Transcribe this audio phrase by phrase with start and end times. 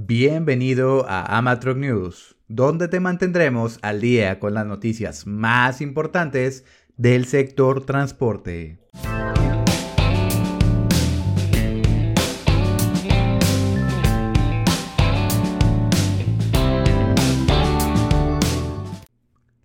[0.00, 6.64] Bienvenido a Amatroc News, donde te mantendremos al día con las noticias más importantes
[6.96, 8.78] del sector transporte.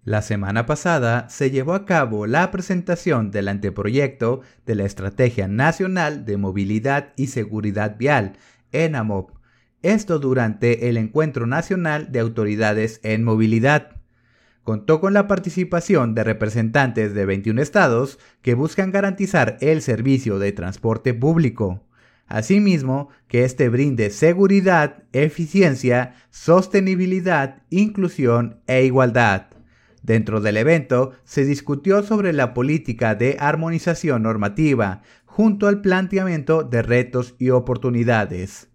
[0.04, 6.26] La semana pasada se llevó a cabo la presentación del anteproyecto de la Estrategia Nacional
[6.26, 8.34] de Movilidad y Seguridad Vial,
[8.72, 9.43] ENAMOP,
[9.84, 13.92] esto durante el Encuentro Nacional de Autoridades en Movilidad.
[14.64, 20.54] Contó con la participación de representantes de 21 estados que buscan garantizar el servicio de
[20.54, 21.84] transporte público.
[22.28, 29.48] Asimismo, que éste brinde seguridad, eficiencia, sostenibilidad, inclusión e igualdad.
[30.02, 36.82] Dentro del evento se discutió sobre la política de armonización normativa, junto al planteamiento de
[36.82, 38.73] retos y oportunidades.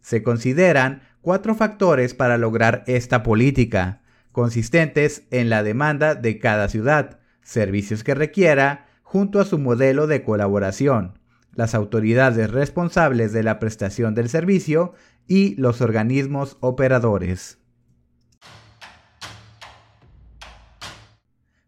[0.00, 7.20] Se consideran cuatro factores para lograr esta política, consistentes en la demanda de cada ciudad,
[7.42, 11.18] servicios que requiera, junto a su modelo de colaboración,
[11.54, 14.92] las autoridades responsables de la prestación del servicio
[15.26, 17.58] y los organismos operadores.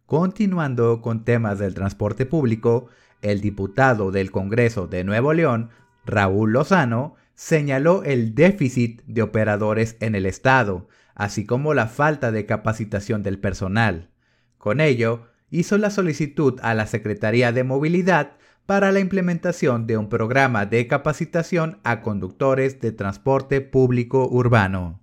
[0.06, 2.89] Continuando con temas del transporte público,
[3.22, 5.70] el diputado del Congreso de Nuevo León,
[6.05, 12.45] Raúl Lozano, señaló el déficit de operadores en el Estado, así como la falta de
[12.45, 14.11] capacitación del personal.
[14.59, 18.33] Con ello, hizo la solicitud a la Secretaría de Movilidad
[18.67, 25.00] para la implementación de un programa de capacitación a conductores de transporte público urbano.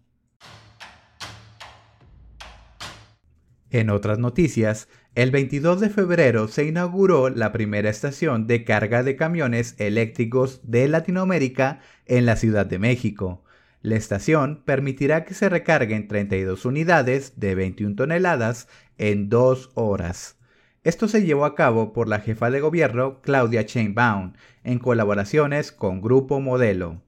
[3.69, 9.17] En otras noticias, el 22 de febrero se inauguró la primera estación de carga de
[9.17, 13.43] camiones eléctricos de Latinoamérica en la Ciudad de México.
[13.81, 20.37] La estación permitirá que se recarguen 32 unidades de 21 toneladas en dos horas.
[20.83, 25.99] Esto se llevó a cabo por la jefa de gobierno Claudia Chainbaum en colaboraciones con
[25.99, 27.01] Grupo Modelo.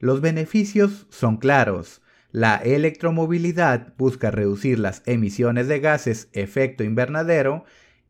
[0.00, 2.02] Los beneficios son claros.
[2.32, 7.64] La electromovilidad busca reducir las emisiones de gases efecto invernadero,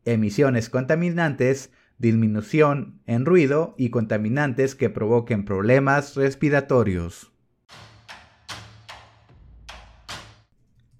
[0.05, 7.31] emisiones contaminantes, disminución en ruido y contaminantes que provoquen problemas respiratorios.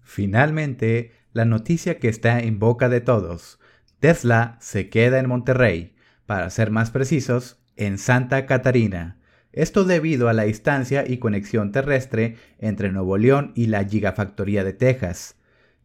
[0.01, 3.59] Finalmente, la noticia que está en boca de todos.
[3.99, 5.95] Tesla se queda en Monterrey,
[6.25, 9.20] para ser más precisos, en Santa Catarina.
[9.53, 14.73] Esto debido a la distancia y conexión terrestre entre Nuevo León y la Gigafactoría de
[14.73, 15.35] Texas.